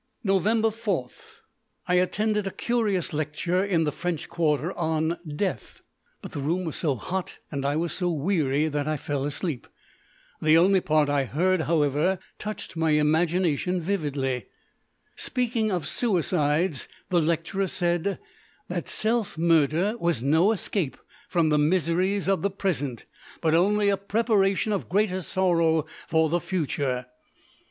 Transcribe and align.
Nov. 0.23 0.45
4. 0.73 1.09
I 1.87 1.93
attended 1.93 2.47
a 2.47 2.51
curious 2.51 3.13
lecture 3.13 3.63
in 3.63 3.83
the 3.83 3.91
French 3.91 4.29
quarter 4.29 4.73
on 4.75 5.19
"Death", 5.35 5.81
but 6.23 6.31
the 6.31 6.39
room 6.39 6.63
was 6.65 6.75
so 6.75 6.95
hot 6.95 7.37
and 7.51 7.63
I 7.63 7.75
was 7.75 7.93
so 7.93 8.09
weary 8.09 8.67
that 8.67 8.87
I 8.87 8.97
fell 8.97 9.25
asleep. 9.25 9.67
The 10.41 10.57
only 10.57 10.81
part 10.81 11.07
I 11.07 11.25
heard, 11.25 11.61
however, 11.61 12.17
touched 12.39 12.75
my 12.75 12.89
imagination 12.93 13.79
vividly. 13.79 14.47
Speaking 15.15 15.71
of 15.71 15.87
suicides, 15.87 16.87
the 17.11 17.21
lecturer 17.21 17.67
said 17.67 18.17
that 18.69 18.89
self 18.89 19.37
murder 19.37 19.95
was 19.99 20.23
no 20.23 20.51
escape 20.51 20.97
from 21.29 21.49
the 21.49 21.59
miseries 21.59 22.27
of 22.27 22.41
the 22.41 22.49
present, 22.49 23.05
but 23.39 23.53
only 23.53 23.87
a 23.89 23.97
preparation 23.97 24.71
of 24.73 24.89
greater 24.89 25.21
sorrow 25.21 25.85
for 26.07 26.27
the 26.27 26.39
future. 26.39 27.05